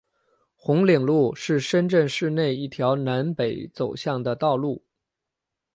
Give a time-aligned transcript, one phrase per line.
[0.55, 4.83] 红岭路是深圳市内一条南北走向的道路。